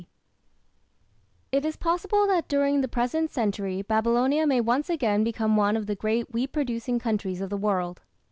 [1.51, 5.85] It is possible that during the present century Babylonia may once again become one of
[5.85, 8.01] the great wheat producing countries of the world.